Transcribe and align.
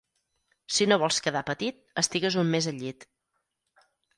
Si 0.77 0.87
no 0.91 0.97
vols 1.03 1.19
quedar 1.27 1.43
petit 1.51 2.01
estigues 2.05 2.39
un 2.45 2.51
mes 2.57 2.71
al 2.73 2.81
llit. 2.85 3.07